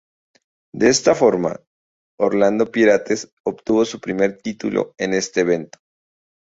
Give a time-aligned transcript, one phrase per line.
[0.73, 1.59] De esta forma,
[2.19, 5.77] Orlando Pirates obtuvo su primer título en este evento.